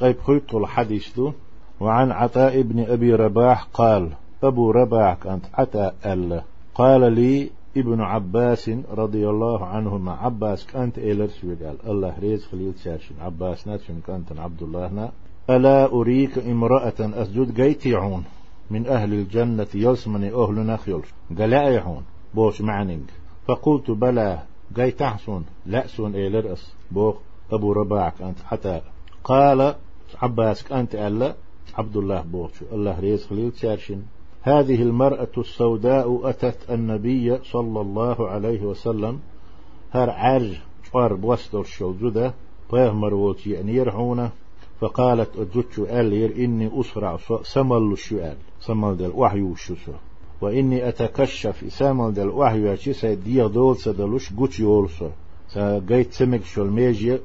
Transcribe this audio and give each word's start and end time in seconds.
غيب 0.00 0.16
خيط 0.26 0.54
الحديث 0.54 1.20
وعن 1.80 2.12
عطاء 2.12 2.62
بن 2.62 2.80
أبي 2.80 3.14
رباح 3.14 3.64
قال 3.72 4.12
أبو 4.42 4.70
رباح 4.70 5.14
كانت 5.14 5.44
عطاء 5.54 5.94
ألا 6.06 6.42
قال 6.74 7.12
لي 7.12 7.50
ابن 7.76 8.00
عباس 8.00 8.70
رضي 8.90 9.28
الله 9.28 9.66
عنهما 9.66 10.12
عباس 10.12 10.66
كانت 10.66 10.98
إيلر 10.98 11.28
قال 11.64 11.76
الله 11.86 12.14
ريز 12.20 12.46
خليل 12.46 12.72
شاشن 12.84 13.14
عباس 13.20 13.66
ناتشن 13.66 14.00
كانت 14.06 14.38
عبد 14.38 14.62
الله 14.62 14.88
نا 14.88 15.10
ألا 15.50 15.92
أريك 15.92 16.38
امرأة 16.38 16.94
أسجد 17.00 17.54
جيتيعون 17.54 18.24
من 18.70 18.86
أهل 18.86 19.12
الجنة 19.12 19.66
يلسمني 19.74 20.32
أهل 20.34 20.54
نخيل 20.54 21.02
قال 21.38 21.52
يعون 21.52 22.02
بوش 22.34 22.60
معنينج 22.60 23.04
فقلت 23.46 23.90
بلى 23.90 24.38
جاي 24.76 24.94
لأسون 25.66 26.14
إيلر 26.14 26.52
أس 26.52 26.72
بوخ 26.90 27.16
أبو 27.52 27.72
رباع 27.72 28.12
أنت 28.20 28.38
حتى 28.44 28.80
قال 29.24 29.74
عباس 30.22 30.72
أنت 30.72 30.94
ألا؟ 30.94 31.34
عبد 31.74 31.96
الله 31.96 32.20
بوخ 32.22 32.50
الله 32.72 33.00
ريز 33.00 33.26
خليل 33.26 33.52
شاشن 33.56 34.02
هذه 34.42 34.82
المرأة 34.82 35.28
السوداء 35.38 36.30
أتت 36.30 36.70
النبي 36.70 37.38
صلى 37.44 37.80
الله 37.80 38.28
عليه 38.28 38.62
وسلم. 38.62 39.18
هر 39.90 40.10
عرج 40.10 40.56
قرب 40.92 41.24
وسط 41.24 41.54
الشوزدة 41.54 42.34
بيهمر 42.72 43.14
وولتي 43.14 43.60
أن 43.60 43.68
يرحونه 43.68 44.30
فقالت 44.80 45.30
أجدت 45.36 45.78
ألير 45.78 46.44
إني 46.44 46.80
أسرع 46.80 47.18
سمل 47.42 47.92
الشؤال 47.92 48.36
سمل 48.60 48.96
دل 48.96 49.12
وحي 49.14 49.42
وشسو 49.42 49.92
وإني 50.40 50.88
أتكشف 50.88 51.64
سمل 51.68 52.14
دل 52.14 52.28
وحي 52.28 52.68
وشسا 52.68 53.14
دي 53.14 53.48
دول 53.48 53.76
سدلوش 53.76 54.32
قوتي 54.32 54.62
يولسو 54.62 55.08
ساقيت 55.48 56.12
سمك 56.12 56.44
شو 56.44 56.62
الميجي 56.62 57.18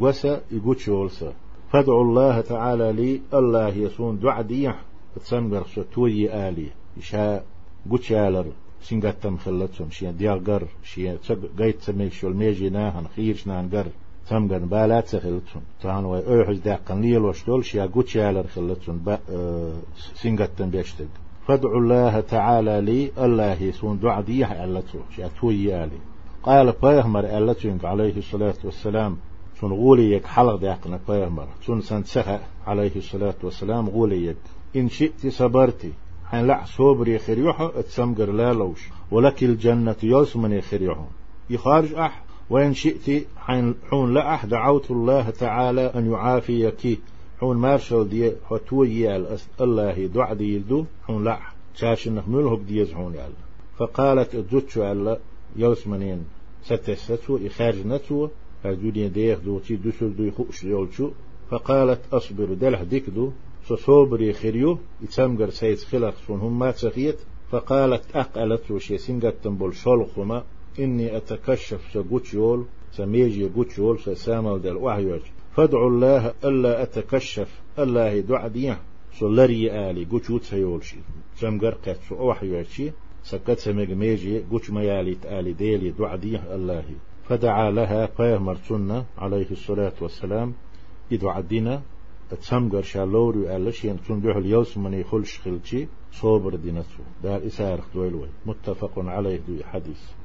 قوسا 0.00 0.40
يقوتي 0.50 0.90
يولسو 0.90 1.30
فادعوا 1.72 2.04
الله 2.04 2.40
تعالى 2.40 2.92
لي 2.92 3.20
الله 3.34 3.68
يسون 3.68 4.18
دعا 4.18 4.42
ديح 4.42 4.76
تسمغر 5.16 5.64
شو 5.74 5.82
توي 5.94 6.48
آلي. 6.48 6.66
إشاء 6.98 7.44
قوتشالر 7.90 8.46
سنغتم 8.82 9.36
خلتهم 9.36 9.90
شيا 9.90 10.10
دياغر. 10.10 10.62
شيا 10.84 11.18
قيت 11.58 11.80
سميك 11.80 12.12
شو 12.12 12.28
الميجي 12.28 12.68
ناهن. 12.70 13.06
خيرش 13.16 13.46
نانغر 13.46 13.86
تمغن 14.28 14.58
بالات 14.58 15.16
خلتهم 15.16 15.62
تان 15.82 16.04
وي 16.04 16.20
اوحز 16.26 16.58
داقن 16.58 17.00
ليل 17.00 17.24
وشتول. 17.24 17.64
شيا 17.64 17.86
قوتشالر 17.86 18.46
خلتهم 18.46 18.98
با 18.98 19.18
آه 19.30 19.72
سنغتم 20.14 20.70
بيشتق. 20.70 21.06
فادعوا 21.46 21.80
الله 21.80 22.20
تعالى 22.20 22.80
لي 22.80 23.10
الله 23.24 23.62
يسون 23.62 23.98
دعا 23.98 24.20
ديح 24.20 24.50
ألتو 24.52 24.98
شيا 25.16 25.30
توي 25.40 25.84
آلي. 25.84 26.00
قال 26.42 26.72
بيغمر 26.82 27.24
ألتو 27.38 27.68
عليه 27.84 28.16
الصلاة 28.16 28.60
والسلام. 28.64 29.16
شون 29.62 29.72
غوليك 29.72 30.26
حلق 30.26 30.56
داقنا 30.56 31.00
بيغمر 31.08 31.48
شون 31.66 31.80
سنتسخ 31.80 32.28
عليه 32.66 32.96
الصلاة 32.96 33.34
والسلام 33.42 33.88
غوليك. 33.88 34.36
إن 34.76 34.88
شئت 34.88 35.26
صبرتي 35.26 35.92
حين 36.30 36.46
لع 36.46 36.64
صبري 36.64 37.18
خريوحة 37.18 37.72
اتسمقر 37.78 38.32
لا 38.32 38.52
لوش. 38.52 38.88
ولك 39.10 39.42
الجنة 39.42 39.96
يوسمني 40.02 40.60
خريوحة 40.60 41.06
يخارج 41.50 41.94
أح. 41.94 42.22
وإن 42.50 42.74
شئت 42.74 43.26
حين 43.36 43.74
حون 43.90 44.14
لأح 44.14 44.46
دعوت 44.46 44.90
الله 44.90 45.30
تعالى 45.30 45.86
أن 45.86 46.12
يعافيك. 46.12 46.98
حون 47.40 47.56
مارشل 47.56 48.08
دي 48.08 48.32
حتوي 48.50 49.16
الله 49.60 50.06
دع 50.06 50.32
دي 50.32 50.54
يلدو. 50.54 50.84
حون 51.06 51.24
لأح 51.24 51.54
شاش 51.74 52.08
نخمله 52.08 52.56
بديز 52.56 52.92
حون 52.92 53.14
يال. 53.14 53.32
فقالت 53.78 54.34
الزوتشو 54.34 54.82
على 54.82 55.18
يوسمنين 55.56 56.24
ستستو 56.64 57.38
إخارج 57.46 57.86
نتو. 57.86 58.28
هذولين 58.64 59.12
ديخ 59.12 59.38
دوتي 59.38 59.76
دوسل 59.76 60.16
دو 60.16 60.24
يخوش 60.24 60.64
يولشو 60.64 61.10
فقالت 61.50 62.00
أصبر 62.12 62.54
دلح 62.54 62.82
ديكدو 62.82 63.30
صوبري 63.68 64.32
خريو 64.32 64.78
يتسمغر 65.02 65.50
سيد 65.50 65.78
خلق 65.78 66.14
سون 66.26 66.40
هم 66.40 66.58
ما 66.58 66.70
تخيت 66.70 67.18
فقالت 67.50 68.16
أقلت 68.16 68.70
وشي 68.70 68.98
سنغت 68.98 69.34
تنبول 69.44 69.74
شولخما 69.74 70.44
إني 70.78 71.16
أتكشف 71.16 71.80
سقوتشيول 71.92 72.64
سميجي 72.92 73.48
قوتشيول 73.48 73.98
سامل 73.98 74.62
دل 74.62 74.76
وحيوج 74.76 75.20
فادعوا 75.56 75.90
الله 75.90 76.34
ألا 76.44 76.82
أتكشف 76.82 77.60
الله 77.78 78.20
دع 78.20 78.46
ديه 78.46 78.78
سولري 79.18 79.90
آلي 79.90 80.04
قوتشوت 80.04 80.42
سيولشي 80.42 80.96
سمغر 81.36 81.74
قد 81.74 81.96
سو 82.08 82.14
وحيوجي 82.14 82.92
سكت 83.24 83.58
سمج 83.58 83.90
ميجي 83.90 84.42
قوتش 84.50 84.70
ميالي 84.70 85.14
تآلي 85.14 85.52
ديلي 85.52 85.90
دع 85.90 86.16
ديه 86.16 86.54
الله 86.54 86.84
فدعا 87.28 87.70
لها 87.70 88.06
فيهمر 88.06 88.56
سنة 88.68 89.04
عليه 89.18 89.50
الصلاة 89.50 89.92
والسلام. 90.00 90.52
إدعا 91.12 91.40
دينا 91.40 91.82
تسمغر 92.30 92.82
شالوري 92.82 93.56
ألش 93.56 93.84
ينتون 93.84 94.20
بيح 94.20 94.36
اليوس 94.36 94.78
من 94.78 94.94
يخلش 94.94 95.38
خلشي 95.38 95.86
صوبر 96.12 96.56
دينتو 96.56 97.02
دار 97.22 97.46
إسارخ 97.46 97.84
دويلوي. 97.94 98.28
متفق 98.46 98.92
عليه 98.96 99.40
دو 99.48 99.64
حديث. 99.64 100.21